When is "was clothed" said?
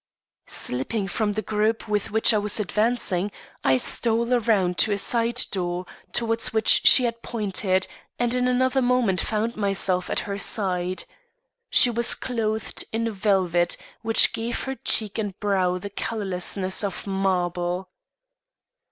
11.91-12.83